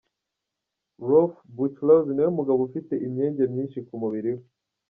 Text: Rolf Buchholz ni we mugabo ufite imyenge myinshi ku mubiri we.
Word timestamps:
Rolf 1.07 1.33
Buchholz 1.55 2.05
ni 2.13 2.21
we 2.25 2.29
mugabo 2.37 2.59
ufite 2.67 2.93
imyenge 3.07 3.43
myinshi 3.53 3.79
ku 3.87 3.93
mubiri 4.01 4.29
we. 4.35 4.43